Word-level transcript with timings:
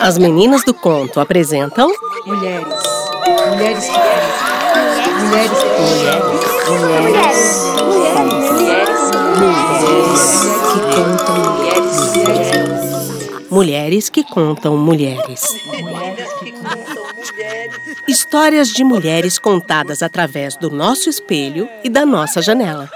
As 0.00 0.18
meninas 0.18 0.64
do 0.64 0.72
conto 0.74 1.20
apresentam 1.20 1.90
Mulheres. 2.26 2.66
Mulheres 3.50 3.84
que 3.84 4.16
Mulheres 5.18 5.58
que 5.58 5.68
mulheres, 6.70 7.66
mulheres 9.38 9.70
que 10.72 10.80
contam 10.94 11.36
mulheres. 11.44 11.96
Mulheres 13.50 14.10
que 14.10 14.22
contam 14.24 14.76
mulheres. 14.76 15.42
Histórias 18.06 18.68
de 18.68 18.84
mulheres 18.84 19.38
contadas 19.38 20.02
através 20.02 20.56
do 20.56 20.70
nosso 20.70 21.08
espelho 21.08 21.68
e 21.82 21.88
da 21.88 22.04
nossa 22.04 22.42
janela. 22.42 22.90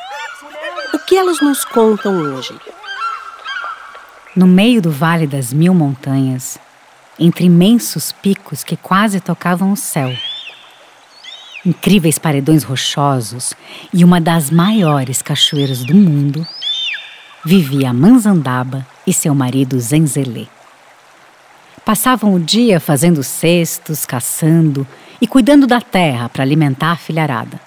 O 0.92 0.98
que 0.98 1.16
elas 1.16 1.40
nos 1.40 1.64
contam 1.64 2.34
hoje? 2.34 2.54
No 4.36 4.46
meio 4.46 4.80
do 4.80 4.92
Vale 4.92 5.26
das 5.26 5.52
Mil 5.52 5.74
Montanhas, 5.74 6.56
entre 7.18 7.46
imensos 7.46 8.12
picos 8.12 8.62
que 8.62 8.76
quase 8.76 9.18
tocavam 9.18 9.72
o 9.72 9.76
céu, 9.76 10.16
incríveis 11.66 12.16
paredões 12.16 12.62
rochosos 12.62 13.54
e 13.92 14.04
uma 14.04 14.20
das 14.20 14.48
maiores 14.48 15.20
cachoeiras 15.20 15.82
do 15.82 15.96
mundo, 15.96 16.46
vivia 17.44 17.92
Manzandaba 17.92 18.86
e 19.04 19.12
seu 19.12 19.34
marido 19.34 19.80
Zenzelê. 19.80 20.46
Passavam 21.84 22.32
o 22.32 22.38
dia 22.38 22.78
fazendo 22.78 23.24
cestos, 23.24 24.06
caçando 24.06 24.86
e 25.20 25.26
cuidando 25.26 25.66
da 25.66 25.80
terra 25.80 26.28
para 26.28 26.44
alimentar 26.44 26.92
a 26.92 26.96
filharada. 26.96 27.60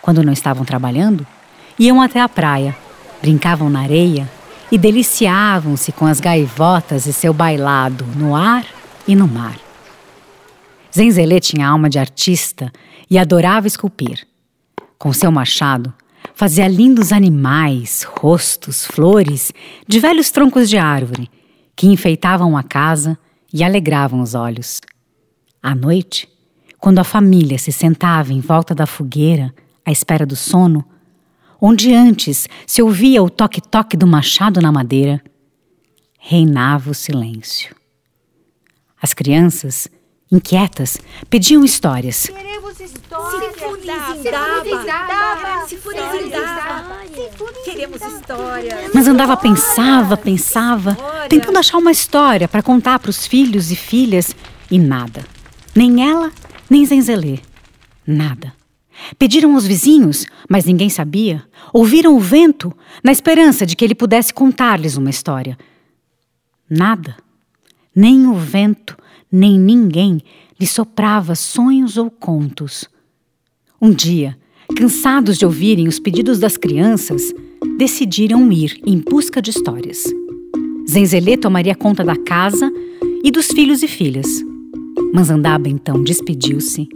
Quando 0.00 0.22
não 0.22 0.32
estavam 0.32 0.64
trabalhando, 0.64 1.26
iam 1.76 2.00
até 2.00 2.20
a 2.20 2.28
praia, 2.28 2.76
brincavam 3.20 3.68
na 3.68 3.80
areia 3.80 4.30
e 4.70 4.78
deliciavam-se 4.78 5.92
com 5.92 6.06
as 6.06 6.20
gaivotas 6.20 7.06
e 7.06 7.12
seu 7.12 7.32
bailado 7.32 8.04
no 8.16 8.34
ar 8.34 8.64
e 9.06 9.16
no 9.16 9.26
mar. 9.26 9.58
Zenzelê 10.94 11.40
tinha 11.40 11.68
alma 11.68 11.88
de 11.88 11.98
artista 11.98 12.72
e 13.08 13.18
adorava 13.18 13.66
esculpir. 13.66 14.26
Com 14.98 15.12
seu 15.12 15.32
machado, 15.32 15.92
fazia 16.34 16.68
lindos 16.68 17.12
animais, 17.12 18.02
rostos, 18.02 18.84
flores 18.84 19.52
de 19.86 19.98
velhos 19.98 20.30
troncos 20.30 20.68
de 20.68 20.78
árvore 20.78 21.28
que 21.74 21.86
enfeitavam 21.86 22.56
a 22.56 22.62
casa 22.62 23.18
e 23.52 23.64
alegravam 23.64 24.20
os 24.20 24.34
olhos. 24.34 24.80
À 25.62 25.74
noite, 25.74 26.28
quando 26.78 26.98
a 26.98 27.04
família 27.04 27.58
se 27.58 27.72
sentava 27.72 28.32
em 28.32 28.40
volta 28.40 28.74
da 28.74 28.86
fogueira, 28.86 29.54
à 29.84 29.90
espera 29.90 30.26
do 30.26 30.36
sono, 30.36 30.84
onde 31.60 31.94
antes 31.94 32.48
se 32.66 32.82
ouvia 32.82 33.22
o 33.22 33.30
toque-toque 33.30 33.96
do 33.96 34.06
machado 34.06 34.60
na 34.60 34.72
madeira, 34.72 35.22
reinava 36.18 36.90
o 36.90 36.94
silêncio. 36.94 37.74
As 39.00 39.14
crianças, 39.14 39.88
inquietas, 40.30 40.98
pediam 41.28 41.64
histórias. 41.64 42.26
Queremos 42.26 42.80
histórias. 42.80 43.50
Queremos. 47.64 48.00
Mas 48.94 49.08
andava 49.08 49.36
pensava, 49.36 50.16
pensava, 50.16 50.96
tentando 51.28 51.58
achar 51.58 51.78
uma 51.78 51.90
história 51.90 52.46
para 52.46 52.62
contar 52.62 52.98
para 52.98 53.10
os 53.10 53.26
filhos 53.26 53.70
e 53.70 53.76
filhas 53.76 54.34
e 54.70 54.78
nada. 54.78 55.24
Nem 55.74 56.08
ela, 56.08 56.30
nem 56.68 56.84
Zenzelê. 56.84 57.40
Nada. 58.06 58.59
Pediram 59.18 59.54
aos 59.54 59.66
vizinhos, 59.66 60.26
mas 60.48 60.64
ninguém 60.64 60.88
sabia. 60.88 61.42
Ouviram 61.72 62.16
o 62.16 62.20
vento, 62.20 62.72
na 63.02 63.12
esperança 63.12 63.64
de 63.64 63.76
que 63.76 63.84
ele 63.84 63.94
pudesse 63.94 64.32
contar-lhes 64.32 64.96
uma 64.96 65.10
história. 65.10 65.58
Nada. 66.68 67.16
Nem 67.94 68.26
o 68.26 68.34
vento, 68.34 68.96
nem 69.30 69.58
ninguém 69.58 70.22
lhe 70.58 70.66
soprava 70.66 71.34
sonhos 71.34 71.96
ou 71.96 72.10
contos. 72.10 72.88
Um 73.80 73.90
dia, 73.90 74.38
cansados 74.76 75.38
de 75.38 75.46
ouvirem 75.46 75.88
os 75.88 75.98
pedidos 75.98 76.38
das 76.38 76.56
crianças, 76.56 77.32
decidiram 77.78 78.52
ir 78.52 78.78
em 78.86 78.98
busca 78.98 79.40
de 79.40 79.50
histórias. 79.50 80.04
Zenzelê 80.88 81.36
tomaria 81.36 81.74
conta 81.74 82.04
da 82.04 82.16
casa 82.16 82.70
e 83.24 83.30
dos 83.30 83.46
filhos 83.46 83.82
e 83.82 83.88
filhas. 83.88 84.26
Manzandaba 85.12 85.68
então 85.68 86.02
despediu-se 86.02 86.88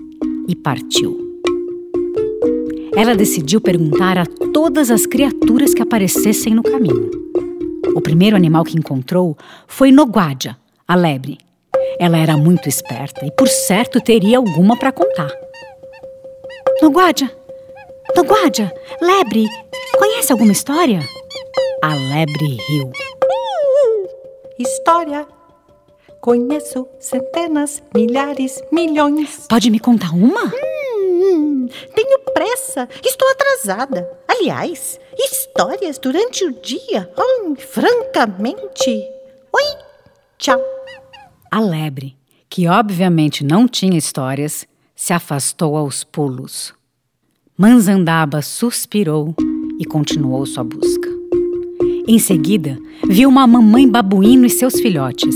e 0.49 0.55
partiu. 0.55 1.24
Ela 2.97 3.17
decidiu 3.17 3.61
perguntar 3.61 4.17
a 4.19 4.25
todas 4.53 4.91
as 4.91 5.05
criaturas 5.05 5.75
que 5.75 5.83
aparecessem 5.83 6.55
no 6.55 6.63
caminho. 6.63 7.11
O 7.95 8.01
primeiro 8.01 8.37
animal 8.37 8.65
que 8.65 8.77
encontrou 8.77 9.37
foi 9.67 9.91
Noguadia, 9.91 10.57
a 10.87 10.95
lebre. 10.95 11.39
Ela 11.99 12.19
era 12.19 12.37
muito 12.37 12.69
esperta 12.69 13.27
e, 13.27 13.33
por 13.33 13.49
certo, 13.49 14.01
teria 14.01 14.39
alguma 14.39 14.77
para 14.77 14.93
contar. 14.93 15.31
Noguadia! 16.81 17.31
Noguadia! 18.17 18.73
Lebre! 19.01 19.49
Conhece 19.99 20.33
alguma 20.33 20.53
história? 20.53 21.01
A 21.83 21.95
lebre 21.95 22.59
riu. 22.69 22.93
História. 24.59 25.27
Conheço 26.21 26.87
centenas, 27.01 27.83
milhares, 27.95 28.63
milhões. 28.73 29.47
Pode 29.49 29.71
me 29.71 29.79
contar 29.79 30.15
uma? 30.15 30.45
Hum, 30.47 31.69
tenho 31.95 32.19
pressa, 32.35 32.89
estou 33.03 33.27
atrasada. 33.31 34.07
Aliás, 34.29 35.01
histórias 35.17 35.99
durante 35.99 36.45
o 36.45 36.53
dia? 36.61 37.11
Hum, 37.17 37.55
francamente. 37.57 38.91
Oi, 39.53 39.79
tchau. 40.37 40.61
A 41.51 41.61
lebre, 41.61 42.17
que 42.51 42.67
obviamente 42.67 43.45
não 43.45 43.69
tinha 43.69 43.97
histórias, 43.97 44.67
se 44.95 45.13
afastou 45.13 45.77
aos 45.77 46.05
pulos. 46.05 46.75
Manzandaba 47.57 48.43
suspirou 48.43 49.35
e 49.79 49.85
continuou 49.85 50.45
sua 50.45 50.65
busca. 50.65 51.09
Em 52.07 52.19
seguida, 52.19 52.77
viu 53.09 53.29
uma 53.29 53.47
mamãe 53.47 53.89
babuíno 53.89 54.45
e 54.45 54.51
seus 54.51 54.75
filhotes. 54.75 55.35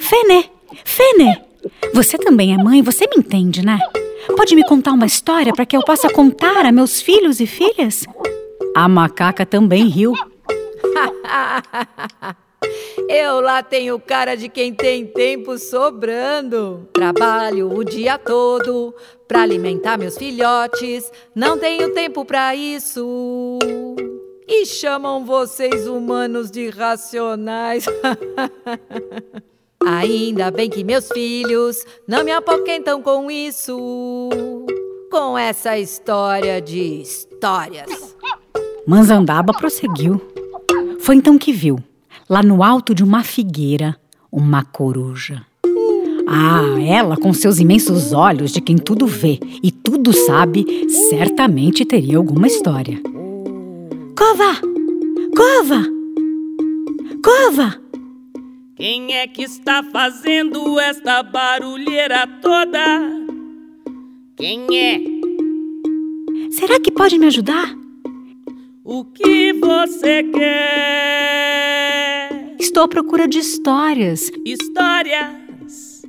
Fene! 0.00 0.48
Fene! 0.84 1.42
Você 1.92 2.16
também 2.16 2.54
é 2.54 2.56
mãe, 2.56 2.80
você 2.82 3.06
me 3.06 3.16
entende, 3.18 3.64
né? 3.64 3.78
Pode 4.34 4.54
me 4.54 4.64
contar 4.64 4.92
uma 4.92 5.06
história 5.06 5.52
para 5.52 5.66
que 5.66 5.76
eu 5.76 5.82
possa 5.82 6.10
contar 6.10 6.64
a 6.64 6.72
meus 6.72 7.00
filhos 7.00 7.38
e 7.40 7.46
filhas? 7.46 8.04
A 8.74 8.88
macaca 8.88 9.44
também 9.46 9.86
riu. 9.86 10.12
Eu 13.08 13.40
lá 13.40 13.62
tenho 13.62 14.00
cara 14.00 14.34
de 14.36 14.48
quem 14.48 14.74
tem 14.74 15.06
tempo 15.06 15.58
sobrando. 15.58 16.88
Trabalho 16.92 17.72
o 17.72 17.84
dia 17.84 18.18
todo 18.18 18.94
para 19.28 19.42
alimentar 19.42 19.96
meus 19.96 20.18
filhotes. 20.18 21.10
Não 21.34 21.56
tenho 21.58 21.92
tempo 21.94 22.24
para 22.24 22.54
isso. 22.56 23.58
E 24.48 24.66
chamam 24.66 25.24
vocês 25.24 25.86
humanos 25.86 26.50
de 26.50 26.68
racionais. 26.68 27.86
Ainda 29.84 30.50
bem 30.50 30.68
que 30.68 30.82
meus 30.82 31.08
filhos 31.08 31.84
não 32.08 32.24
me 32.24 32.32
apoquentam 32.32 33.02
com 33.02 33.30
isso. 33.30 34.28
Com 35.10 35.36
essa 35.38 35.78
história 35.78 36.60
de 36.60 37.02
histórias. 37.02 38.16
Manzandaba 38.86 39.52
prosseguiu. 39.52 40.20
Foi 41.00 41.14
então 41.14 41.38
que 41.38 41.52
viu, 41.52 41.78
lá 42.28 42.42
no 42.42 42.62
alto 42.62 42.94
de 42.94 43.04
uma 43.04 43.22
figueira, 43.22 43.96
uma 44.30 44.64
coruja. 44.64 45.44
Ah, 46.28 46.62
ela, 46.84 47.16
com 47.16 47.32
seus 47.32 47.60
imensos 47.60 48.12
olhos 48.12 48.50
de 48.50 48.60
quem 48.60 48.76
tudo 48.76 49.06
vê 49.06 49.38
e 49.62 49.70
tudo 49.70 50.12
sabe, 50.12 50.88
certamente 51.08 51.84
teria 51.84 52.16
alguma 52.16 52.48
história. 52.48 53.00
Cova! 54.16 54.60
Cova! 55.36 55.84
Cova! 57.22 57.85
Quem 58.76 59.14
é 59.14 59.26
que 59.26 59.42
está 59.42 59.82
fazendo 59.82 60.78
esta 60.78 61.22
barulheira 61.22 62.26
toda? 62.42 62.78
Quem 64.36 64.66
é? 64.78 65.00
Será 66.50 66.78
que 66.78 66.92
pode 66.92 67.18
me 67.18 67.24
ajudar? 67.24 67.74
O 68.84 69.02
que 69.06 69.54
você 69.54 70.22
quer? 70.24 71.56
Estou 72.58 72.82
à 72.82 72.88
procura 72.88 73.26
de 73.26 73.38
histórias. 73.38 74.30
Histórias. 74.44 76.02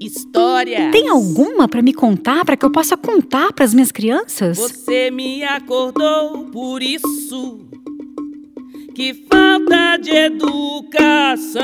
Histórias. 0.00 0.90
Tem 0.90 1.10
alguma 1.10 1.68
para 1.68 1.82
me 1.82 1.92
contar, 1.92 2.42
para 2.42 2.56
que 2.56 2.64
eu 2.64 2.72
possa 2.72 2.96
contar 2.96 3.52
para 3.52 3.66
as 3.66 3.74
minhas 3.74 3.92
crianças? 3.92 4.56
Você 4.56 5.10
me 5.10 5.44
acordou 5.44 6.44
por 6.46 6.82
isso. 6.82 7.67
Que 8.98 9.14
falta 9.30 9.96
de 9.96 10.10
educação. 10.10 11.56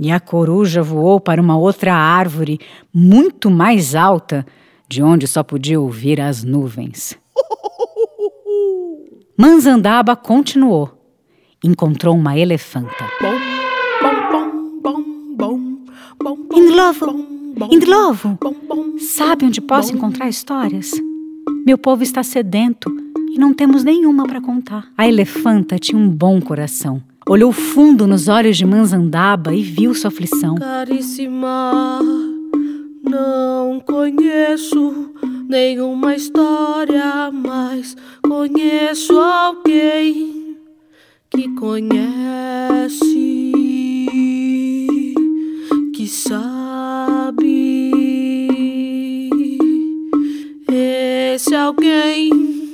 E 0.00 0.10
a 0.10 0.18
coruja 0.18 0.82
voou 0.82 1.20
para 1.20 1.42
uma 1.42 1.58
outra 1.58 1.94
árvore, 1.94 2.58
muito 2.90 3.50
mais 3.50 3.94
alta, 3.94 4.46
de 4.88 5.02
onde 5.02 5.26
só 5.26 5.42
podia 5.42 5.78
ouvir 5.78 6.22
as 6.22 6.42
nuvens. 6.42 7.18
Manzandaba 9.36 10.16
continuou. 10.16 10.90
Encontrou 11.62 12.16
uma 12.16 12.38
elefanta. 12.38 13.04
Indlovo, 16.54 17.26
Indlovo, 17.70 18.38
sabe 18.98 19.44
onde 19.44 19.60
posso 19.60 19.94
encontrar 19.94 20.30
histórias? 20.30 20.92
Meu 21.66 21.76
povo 21.76 22.02
está 22.02 22.22
sedento 22.22 22.90
não 23.38 23.54
temos 23.54 23.84
nenhuma 23.84 24.26
para 24.26 24.40
contar. 24.40 24.88
A 24.98 25.06
elefanta 25.06 25.78
tinha 25.78 25.96
um 25.96 26.08
bom 26.08 26.40
coração. 26.40 27.00
Olhou 27.26 27.52
fundo 27.52 28.04
nos 28.04 28.26
olhos 28.26 28.56
de 28.56 28.66
Manzandaba 28.66 29.54
e 29.54 29.62
viu 29.62 29.94
sua 29.94 30.08
aflição. 30.08 30.56
Caríssima, 30.56 32.00
não 33.04 33.80
conheço 33.80 35.12
nenhuma 35.48 36.16
história, 36.16 37.30
mas 37.30 37.96
conheço 38.22 39.16
alguém 39.18 40.56
que 41.30 41.48
conhece, 41.54 43.52
que 45.94 46.06
sabe. 46.08 47.60
Esse 50.70 51.54
alguém 51.54 52.67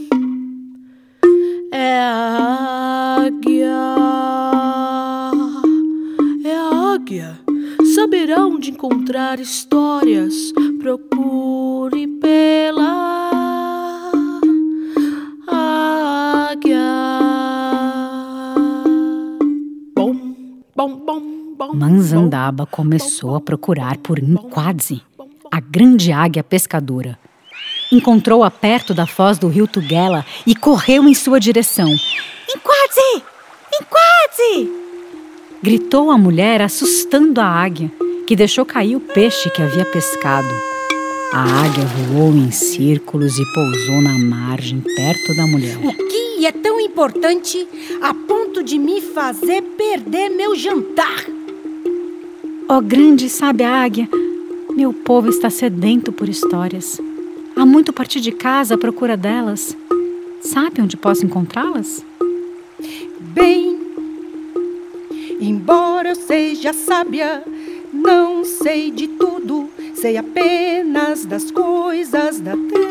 encontrar 8.84 9.40
histórias. 9.40 10.52
Procure 10.78 12.06
pela 12.20 14.10
águia. 15.48 16.78
Bom, 19.94 20.14
bom, 20.76 20.96
bom, 20.96 21.20
bom. 21.56 21.74
Manzandaba 21.74 22.66
começou 22.66 23.34
a 23.36 23.40
procurar 23.40 23.96
por 23.98 24.20
Nquadzi, 24.20 25.00
a 25.50 25.60
grande 25.60 26.12
águia 26.12 26.44
pescadora. 26.44 27.18
Encontrou-a 27.90 28.50
perto 28.50 28.92
da 28.92 29.06
foz 29.06 29.38
do 29.38 29.48
rio 29.48 29.66
Tugela 29.66 30.26
e 30.46 30.54
correu 30.54 31.08
em 31.08 31.14
sua 31.14 31.40
direção. 31.40 31.88
Nquadzi! 31.88 33.22
Nquadzi! 33.80 34.70
Gritou 35.62 36.10
a 36.10 36.18
mulher, 36.18 36.60
assustando 36.60 37.40
a 37.40 37.46
águia, 37.46 37.90
que 38.26 38.34
deixou 38.34 38.64
cair 38.64 38.96
o 38.96 39.00
peixe 39.00 39.50
que 39.50 39.62
havia 39.62 39.84
pescado. 39.84 40.48
A 41.32 41.42
águia 41.42 41.84
voou 41.84 42.32
em 42.32 42.50
círculos 42.50 43.36
e 43.38 43.44
pousou 43.52 44.00
na 44.00 44.16
margem, 44.18 44.80
perto 44.80 45.34
da 45.36 45.46
mulher. 45.46 45.76
O 45.78 45.92
que 45.92 46.46
é 46.46 46.52
tão 46.52 46.80
importante 46.80 47.66
a 48.00 48.14
ponto 48.14 48.62
de 48.62 48.78
me 48.78 49.00
fazer 49.00 49.62
perder 49.62 50.28
meu 50.30 50.54
jantar? 50.54 51.24
Ó 52.68 52.80
grande 52.80 53.26
e 53.26 53.28
sábia 53.28 53.68
águia, 53.68 54.08
meu 54.74 54.92
povo 54.92 55.28
está 55.28 55.50
sedento 55.50 56.12
por 56.12 56.28
histórias. 56.28 57.00
Há 57.56 57.66
muito 57.66 57.92
partir 57.92 58.20
de 58.20 58.32
casa 58.32 58.74
à 58.74 58.78
procura 58.78 59.16
delas. 59.16 59.76
Sabe 60.40 60.80
onde 60.80 60.96
posso 60.96 61.24
encontrá-las? 61.26 62.04
Bem, 63.18 63.78
embora 65.40 66.10
eu 66.10 66.14
seja 66.14 66.72
sábia, 66.72 67.42
não 68.04 68.44
sei 68.44 68.90
de 68.90 69.08
tudo, 69.08 69.70
sei 69.94 70.18
apenas 70.18 71.24
das 71.24 71.50
coisas 71.50 72.38
da 72.38 72.52
terra. 72.52 72.84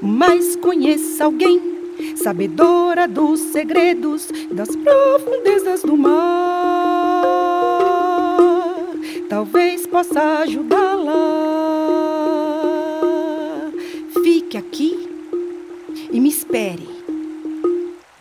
Mas 0.00 0.56
conheça 0.56 1.24
alguém, 1.24 1.60
sabedora 2.16 3.06
dos 3.06 3.40
segredos 3.40 4.28
das 4.50 4.74
profundezas 4.74 5.82
do 5.82 5.96
mar. 5.96 7.26
Talvez 9.28 9.86
possa 9.86 10.38
ajudá-la. 10.40 11.12
Fique 14.22 14.56
aqui 14.56 15.08
e 16.10 16.18
me 16.18 16.30
espere. 16.30 16.95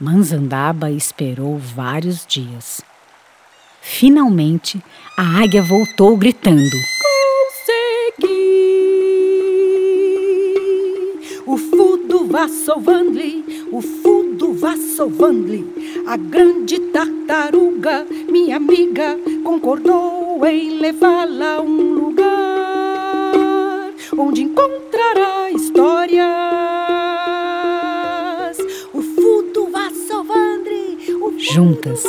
Manzandaba 0.05 0.91
esperou 0.91 1.57
vários 1.57 2.27
dias. 2.27 2.79
Finalmente, 3.81 4.79
a 5.17 5.41
águia 5.41 5.63
voltou 5.63 6.15
gritando. 6.15 6.77
Consegui! 8.15 8.35
O 11.47 11.57
fudo 11.57 12.27
vassovandli, 12.27 13.65
o 13.71 13.81
fudo 13.81 14.53
vassovandli. 14.53 15.65
A 16.05 16.15
grande 16.17 16.79
tartaruga, 16.91 18.05
minha 18.29 18.57
amiga, 18.57 19.17
concordou 19.43 20.45
em 20.45 20.77
levá-la 20.79 21.55
a 21.55 21.61
um 21.61 21.95
lugar 21.95 22.35
onde 24.15 24.43
encontrará 24.43 25.49
histórias. 25.49 26.54
Juntas, 31.55 32.03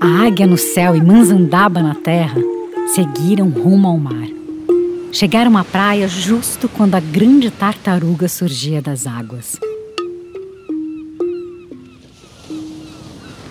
a 0.00 0.24
águia 0.24 0.46
no 0.46 0.56
céu 0.56 0.94
e 0.94 1.02
Manzandaba 1.02 1.82
na 1.82 1.96
terra 1.96 2.40
seguiram 2.94 3.48
rumo 3.48 3.88
ao 3.88 3.98
mar. 3.98 4.28
Chegaram 5.10 5.58
à 5.58 5.64
praia 5.64 6.06
justo 6.06 6.68
quando 6.68 6.94
a 6.94 7.00
grande 7.00 7.50
tartaruga 7.50 8.28
surgia 8.28 8.80
das 8.80 9.04
águas. 9.04 9.58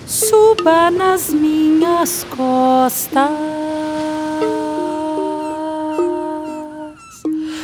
Suba 0.07 0.90
nas 0.90 1.34
minhas 1.34 2.25
costas, 2.30 3.30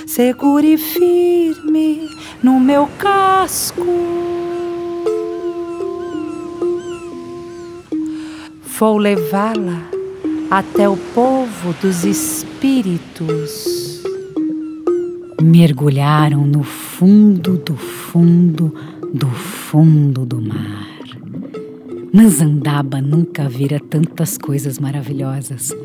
segure 0.06 0.78
firme 0.78 2.10
no 2.44 2.60
meu 2.60 2.90
casco. 2.98 4.39
Vou 8.80 8.98
levá-la 8.98 9.90
até 10.50 10.88
o 10.88 10.96
povo 10.96 11.76
dos 11.82 12.06
espíritos. 12.06 14.02
Mergulharam 15.42 16.46
no 16.46 16.64
fundo 16.64 17.58
do 17.58 17.76
fundo 17.76 18.74
do 19.14 19.28
fundo 19.28 20.26
do 20.26 20.42
mar. 20.42 20.88
Manzandaba 22.14 23.02
nunca 23.02 23.50
vira 23.50 23.82
tantas 23.82 24.38
coisas 24.38 24.80
maravilhosas. 24.80 25.76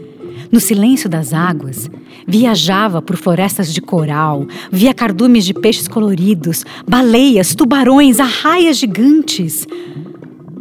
No 0.52 0.60
silêncio 0.60 1.10
das 1.10 1.32
águas, 1.32 1.90
viajava 2.28 3.02
por 3.02 3.16
florestas 3.16 3.74
de 3.74 3.80
coral, 3.80 4.46
via 4.70 4.94
cardumes 4.94 5.44
de 5.44 5.52
peixes 5.52 5.88
coloridos, 5.88 6.64
baleias, 6.88 7.56
tubarões, 7.56 8.20
arraias 8.20 8.76
gigantes. 8.76 9.66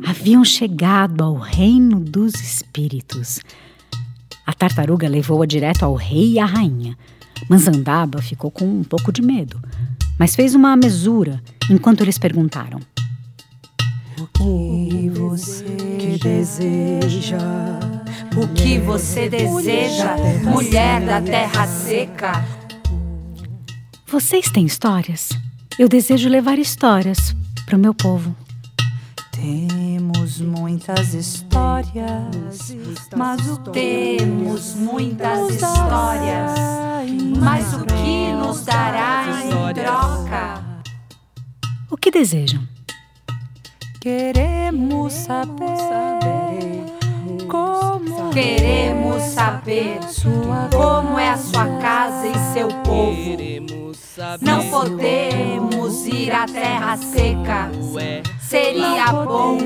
Haviam 0.05 0.43
chegado 0.43 1.23
ao 1.23 1.35
reino 1.35 1.99
dos 1.99 2.33
espíritos. 2.35 3.39
A 4.45 4.53
tartaruga 4.53 5.07
levou-a 5.07 5.45
direto 5.45 5.83
ao 5.83 5.95
rei 5.95 6.33
e 6.33 6.39
à 6.39 6.45
rainha. 6.45 6.97
Manzandaba 7.49 8.21
ficou 8.21 8.51
com 8.51 8.65
um 8.65 8.83
pouco 8.83 9.11
de 9.11 9.21
medo, 9.21 9.61
mas 10.19 10.35
fez 10.35 10.55
uma 10.55 10.75
mesura 10.75 11.41
enquanto 11.69 12.01
eles 12.01 12.17
perguntaram. 12.17 12.79
O 14.19 14.27
que 14.27 15.09
você 15.09 16.17
deseja? 16.21 17.37
O 18.35 18.47
que 18.53 18.79
você 18.79 19.29
deseja, 19.29 20.15
mulher 20.43 21.05
da 21.05 21.21
terra 21.21 21.67
seca? 21.67 22.45
Vocês 24.07 24.49
têm 24.51 24.65
histórias? 24.65 25.29
Eu 25.79 25.89
desejo 25.89 26.29
levar 26.29 26.59
histórias 26.59 27.35
para 27.65 27.75
o 27.75 27.79
meu 27.79 27.93
povo. 27.93 28.35
Temos 29.43 30.39
muitas 30.39 31.13
histórias, 31.13 32.73
mas 33.13 33.45
o 33.49 33.57
temos 33.57 34.73
muitas 34.73 35.49
histórias, 35.49 36.53
mas 37.37 37.73
o 37.73 37.83
que 37.83 38.31
nos 38.31 38.63
dará 38.63 39.25
em 39.43 39.73
troca? 39.73 40.63
O 41.91 41.97
que 41.97 42.09
desejam? 42.09 42.65
Queremos 43.99 45.11
saber 45.11 46.85
como 47.49 48.29
queremos 48.29 49.23
saber 49.23 49.99
como 50.73 51.19
é 51.19 51.31
a 51.31 51.37
sua 51.37 51.65
casa 51.81 52.27
e 52.27 52.53
seu 52.53 52.69
povo. 52.69 53.13
Não 54.39 54.69
podemos 54.69 56.07
ir 56.07 56.31
à 56.31 56.45
terra 56.45 56.95
seca. 56.95 57.69
Seria 58.53 59.11
bom 59.11 59.57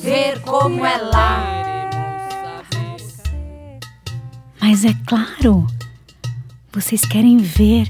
ver 0.00 0.40
como 0.42 0.86
é 0.86 0.96
lá. 0.96 1.44
Mas 4.60 4.84
é 4.84 4.94
claro, 5.04 5.66
vocês 6.72 7.04
querem 7.04 7.38
ver 7.38 7.88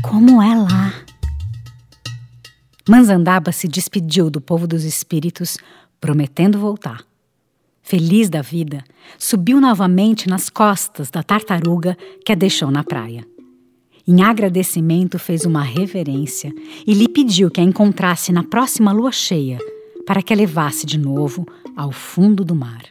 como 0.00 0.40
é 0.40 0.54
lá. 0.54 0.94
Manzandaba 2.88 3.50
se 3.50 3.66
despediu 3.66 4.30
do 4.30 4.40
povo 4.40 4.68
dos 4.68 4.84
espíritos, 4.84 5.58
prometendo 6.00 6.56
voltar. 6.56 7.04
feliz 7.82 8.30
da 8.30 8.42
vida, 8.42 8.84
subiu 9.18 9.60
novamente 9.60 10.28
nas 10.28 10.48
costas 10.48 11.10
da 11.10 11.20
tartaruga 11.24 11.98
que 12.24 12.30
a 12.30 12.36
deixou 12.36 12.70
na 12.70 12.84
praia. 12.84 13.26
Em 14.06 14.22
agradecimento, 14.22 15.18
fez 15.18 15.46
uma 15.46 15.62
reverência 15.62 16.52
e 16.86 16.92
lhe 16.92 17.08
pediu 17.08 17.50
que 17.50 17.60
a 17.60 17.64
encontrasse 17.64 18.32
na 18.32 18.42
próxima 18.42 18.92
lua 18.92 19.10
cheia 19.10 19.58
para 20.06 20.22
que 20.22 20.32
a 20.32 20.36
levasse 20.36 20.84
de 20.84 20.98
novo 20.98 21.46
ao 21.74 21.90
fundo 21.90 22.44
do 22.44 22.54
mar. 22.54 22.84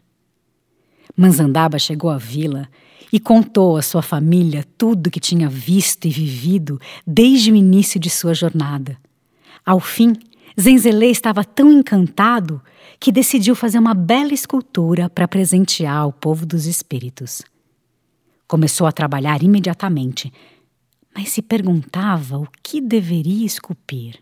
Manzandaba 1.16 1.78
chegou 1.78 2.10
à 2.10 2.18
vila 2.18 2.68
e 3.12 3.20
contou 3.20 3.78
à 3.78 3.82
sua 3.84 4.02
família 4.02 4.66
tudo 4.76 5.12
que 5.12 5.20
tinha 5.20 5.48
visto 5.48 6.06
e 6.06 6.10
vivido 6.10 6.82
desde 7.06 7.52
o 7.52 7.56
início 7.56 8.00
de 8.00 8.10
sua 8.10 8.34
jornada. 8.34 8.98
Ao 9.64 9.80
fim, 9.80 10.14
Zenzele 10.60 11.12
estava 11.12 11.44
tão 11.44 11.72
encantado 11.72 12.60
que 13.00 13.12
decidiu 13.12 13.56
fazer 13.56 13.78
uma 13.78 13.94
bela 13.94 14.34
escultura 14.34 15.10
para 15.10 15.28
presentear 15.28 16.08
o 16.08 16.12
povo 16.12 16.46
dos 16.46 16.66
espíritos. 16.66 17.44
Começou 18.48 18.88
a 18.88 18.92
trabalhar 18.92 19.44
imediatamente, 19.44 20.34
mas 21.16 21.30
se 21.30 21.42
perguntava 21.42 22.38
o 22.38 22.48
que 22.62 22.82
deveria 22.82 23.46
esculpir. 23.46 24.16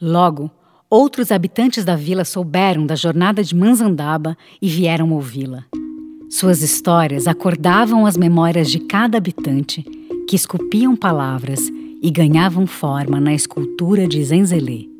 Logo, 0.00 0.50
outros 0.88 1.32
habitantes 1.32 1.84
da 1.84 1.96
vila 1.96 2.24
souberam 2.24 2.86
da 2.86 2.94
jornada 2.94 3.42
de 3.42 3.54
Manzandaba 3.54 4.36
e 4.60 4.68
vieram 4.68 5.12
ouvi-la. 5.12 5.64
Suas 6.30 6.62
histórias 6.62 7.26
acordavam 7.26 8.04
as 8.04 8.16
memórias 8.16 8.70
de 8.70 8.80
cada 8.80 9.16
habitante, 9.16 9.82
que 10.28 10.36
esculpiam 10.36 10.94
palavras 10.94 11.60
e 12.02 12.10
ganhavam 12.10 12.66
forma 12.66 13.18
na 13.18 13.32
escultura 13.32 14.06
de 14.06 14.22
Zenzele. 14.22 14.90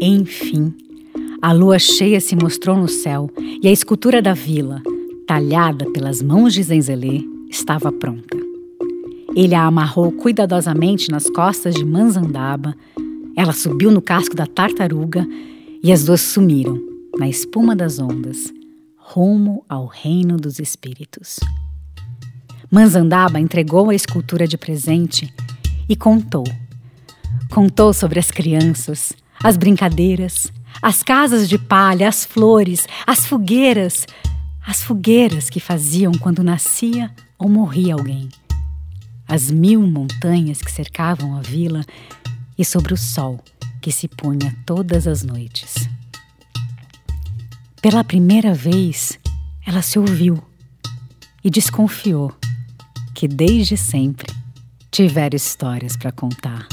Enfim, 0.00 0.74
a 1.40 1.52
lua 1.52 1.78
cheia 1.78 2.20
se 2.20 2.34
mostrou 2.34 2.76
no 2.76 2.88
céu 2.88 3.30
e 3.62 3.68
a 3.68 3.72
escultura 3.72 4.20
da 4.20 4.34
vila, 4.34 4.82
talhada 5.26 5.88
pelas 5.92 6.20
mãos 6.20 6.52
de 6.52 6.62
Zenzele, 6.64 7.24
estava 7.48 7.92
pronta. 7.92 8.51
Ele 9.34 9.54
a 9.54 9.64
amarrou 9.64 10.12
cuidadosamente 10.12 11.10
nas 11.10 11.28
costas 11.30 11.74
de 11.74 11.84
Manzandaba, 11.84 12.74
ela 13.34 13.52
subiu 13.52 13.90
no 13.90 14.02
casco 14.02 14.36
da 14.36 14.46
tartaruga 14.46 15.26
e 15.82 15.90
as 15.90 16.04
duas 16.04 16.20
sumiram 16.20 16.78
na 17.18 17.28
espuma 17.28 17.74
das 17.74 17.98
ondas 17.98 18.52
rumo 19.14 19.64
ao 19.68 19.86
reino 19.86 20.36
dos 20.36 20.58
espíritos. 20.58 21.38
Manzandaba 22.70 23.38
entregou 23.38 23.90
a 23.90 23.94
escultura 23.94 24.46
de 24.46 24.56
presente 24.56 25.32
e 25.88 25.94
contou. 25.94 26.44
Contou 27.50 27.92
sobre 27.92 28.18
as 28.18 28.30
crianças, 28.30 29.12
as 29.42 29.58
brincadeiras, 29.58 30.50
as 30.80 31.02
casas 31.02 31.46
de 31.48 31.58
palha, 31.58 32.08
as 32.08 32.24
flores, 32.24 32.86
as 33.06 33.26
fogueiras, 33.26 34.06
as 34.66 34.82
fogueiras 34.82 35.50
que 35.50 35.60
faziam 35.60 36.12
quando 36.12 36.42
nascia 36.42 37.10
ou 37.38 37.48
morria 37.48 37.94
alguém, 37.94 38.30
as 39.32 39.50
mil 39.50 39.80
montanhas 39.80 40.60
que 40.60 40.70
cercavam 40.70 41.38
a 41.38 41.40
vila 41.40 41.82
e 42.58 42.62
sobre 42.66 42.92
o 42.92 42.98
sol 42.98 43.42
que 43.80 43.90
se 43.90 44.06
punha 44.06 44.54
todas 44.66 45.06
as 45.06 45.22
noites. 45.22 45.88
Pela 47.80 48.04
primeira 48.04 48.52
vez, 48.52 49.18
ela 49.66 49.80
se 49.80 49.98
ouviu 49.98 50.38
e 51.42 51.48
desconfiou 51.48 52.30
que 53.14 53.26
desde 53.26 53.74
sempre 53.74 54.30
tivera 54.90 55.34
histórias 55.34 55.96
para 55.96 56.12
contar. 56.12 56.68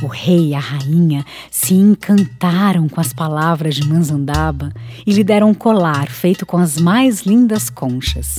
O 0.00 0.06
rei 0.06 0.50
e 0.50 0.54
a 0.54 0.60
rainha 0.60 1.26
se 1.50 1.74
encantaram 1.74 2.88
com 2.88 3.00
as 3.00 3.12
palavras 3.12 3.74
de 3.74 3.88
Manzandaba 3.88 4.72
e 5.04 5.12
lhe 5.12 5.24
deram 5.24 5.50
um 5.50 5.54
colar 5.54 6.08
feito 6.08 6.46
com 6.46 6.56
as 6.56 6.78
mais 6.78 7.22
lindas 7.22 7.68
conchas. 7.68 8.38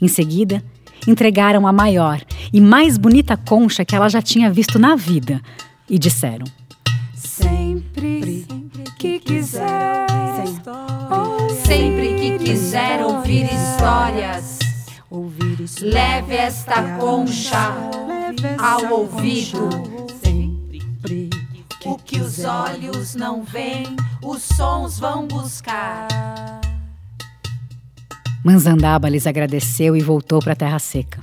Em 0.00 0.06
seguida, 0.06 0.62
entregaram 1.06 1.66
a 1.66 1.72
maior 1.72 2.20
e 2.52 2.60
mais 2.60 2.98
bonita 2.98 3.36
concha 3.36 3.84
que 3.84 3.94
ela 3.94 4.08
já 4.08 4.20
tinha 4.20 4.50
visto 4.50 4.78
na 4.78 4.96
vida 4.96 5.40
e 5.88 5.98
disseram: 5.98 6.46
Sempre 7.14 8.46
que 8.98 9.18
quiser. 9.18 10.06
Sempre 11.64 12.14
que 12.14 12.38
quiser 12.38 13.02
ouvir 13.04 13.44
histórias, 13.44 14.58
leve 15.80 16.34
esta 16.34 16.96
concha 16.98 17.74
ao 18.58 19.00
ouvido. 19.00 19.68
O 21.84 21.96
que 21.98 22.20
os 22.20 22.44
olhos 22.44 23.14
não 23.14 23.42
veem, 23.42 23.96
os 24.22 24.42
sons 24.42 24.98
vão 24.98 25.26
buscar. 25.26 26.08
Manzandaba 28.46 29.08
lhes 29.08 29.26
agradeceu 29.26 29.96
e 29.96 30.00
voltou 30.00 30.38
para 30.38 30.52
a 30.52 30.56
terra 30.56 30.78
seca. 30.78 31.20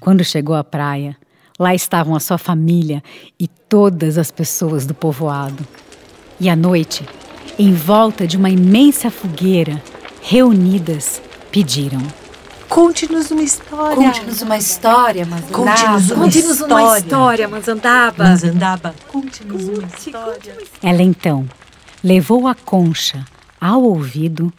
Quando 0.00 0.24
chegou 0.24 0.56
à 0.56 0.64
praia, 0.64 1.14
lá 1.58 1.74
estavam 1.74 2.16
a 2.16 2.20
sua 2.20 2.38
família 2.38 3.02
e 3.38 3.46
todas 3.46 4.16
as 4.16 4.30
pessoas 4.30 4.86
do 4.86 4.94
povoado. 4.94 5.62
E 6.40 6.48
à 6.48 6.56
noite, 6.56 7.06
em 7.58 7.74
volta 7.74 8.26
de 8.26 8.38
uma 8.38 8.48
imensa 8.48 9.10
fogueira, 9.10 9.82
reunidas, 10.22 11.20
pediram: 11.52 12.00
Conte-nos 12.66 13.30
uma 13.30 13.42
história. 13.42 13.94
Conte-nos 13.94 14.40
uma 14.40 14.56
história, 14.56 15.26
Manzandaba. 15.26 15.52
Conte-nos 15.52 16.10
uma 16.10 16.24
Conte-nos 16.24 16.60
uma 16.62 16.96
história. 16.96 17.46
Manzandaba. 17.48 18.24
Manzandaba, 18.24 18.94
conte-nos 19.08 19.64
uma 19.68 19.86
história. 19.88 20.56
Ela 20.82 21.02
então 21.02 21.46
levou 22.02 22.48
a 22.48 22.54
concha 22.54 23.22
ao 23.60 23.82
ouvido 23.82 24.50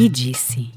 e 0.00 0.08
disse: 0.08 0.70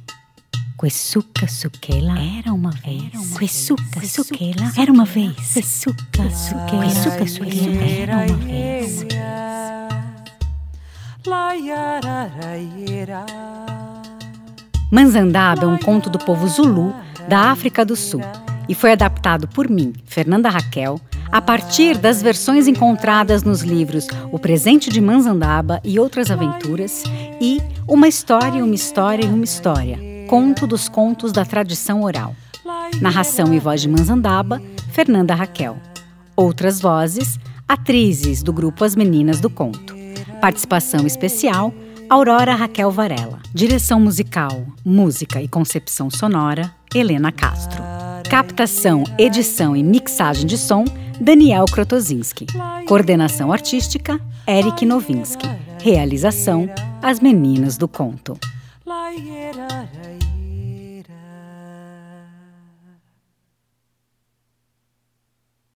Quesuca 0.77 1.47
suquela. 1.47 2.19
Era 2.19 2.53
uma 2.53 2.71
vez. 2.71 3.37
Quesuca 3.37 4.05
suquela. 4.05 4.73
era 4.77 4.91
uma 4.91 5.05
vez. 5.05 5.53
Quesuca 5.53 6.29
suquela. 6.29 6.83
era 7.85 8.17
uma 8.17 8.37
vez. 8.37 9.05
Manzandaba 14.91 15.63
é 15.63 15.67
um 15.67 15.77
conto 15.77 16.09
do 16.09 16.19
povo 16.19 16.45
Zulu 16.49 16.93
da 17.29 17.49
África 17.49 17.85
do 17.85 17.95
Sul 17.95 18.21
e 18.67 18.75
foi 18.75 18.91
adaptado 18.91 19.47
por 19.47 19.69
mim, 19.69 19.93
Fernanda 20.05 20.49
Raquel, 20.49 20.99
a 21.33 21.41
partir 21.41 21.97
das 21.97 22.21
versões 22.21 22.67
encontradas 22.67 23.41
nos 23.41 23.61
livros 23.61 24.05
O 24.31 24.37
Presente 24.37 24.91
de 24.91 25.01
Manzandaba 25.01 25.81
e 25.83 25.99
Outras 25.99 26.29
Aventuras 26.29 27.03
e 27.41 27.59
Uma 27.87 28.07
História, 28.07 28.63
Uma 28.63 28.75
História 28.75 29.25
e 29.25 29.29
Uma 29.29 29.43
História, 29.43 29.97
conto 30.29 30.67
dos 30.67 30.87
contos 30.87 31.31
da 31.31 31.43
tradição 31.43 32.03
oral. 32.03 32.35
Narração 33.01 33.51
e 33.51 33.59
voz 33.59 33.81
de 33.81 33.89
Manzandaba, 33.89 34.61
Fernanda 34.91 35.33
Raquel. 35.33 35.77
Outras 36.35 36.79
vozes, 36.79 37.39
atrizes 37.67 38.43
do 38.43 38.53
grupo 38.53 38.83
As 38.83 38.95
Meninas 38.95 39.39
do 39.39 39.49
Conto. 39.49 39.95
Participação 40.39 41.07
especial, 41.07 41.73
Aurora 42.07 42.53
Raquel 42.53 42.91
Varela. 42.91 43.39
Direção 43.51 43.99
musical, 43.99 44.67
música 44.85 45.41
e 45.41 45.47
concepção 45.47 46.11
sonora, 46.11 46.71
Helena 46.93 47.31
Castro. 47.31 47.92
Captação, 48.33 49.03
edição 49.15 49.75
e 49.75 49.83
mixagem 49.83 50.47
de 50.47 50.57
som, 50.57 50.85
Daniel 51.21 51.65
Krotozinski. 51.65 52.47
Coordenação 52.87 53.51
artística, 53.51 54.19
Eric 54.47 54.87
Novinsky. 54.87 55.47
Realização, 55.79 56.67
As 56.99 57.19
Meninas 57.19 57.77
do 57.77 57.87
Conto. 57.87 58.35